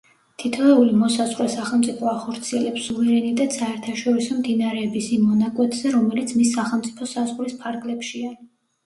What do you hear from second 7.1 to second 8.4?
საზღვრის ფარგლებშია.